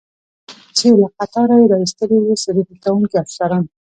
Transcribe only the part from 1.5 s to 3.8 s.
یې را ایستلی و، څېړنې کوونکي افسران.